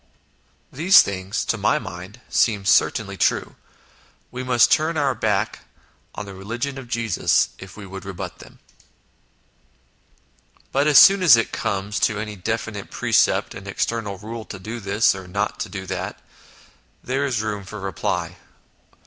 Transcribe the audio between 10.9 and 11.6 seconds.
soon as it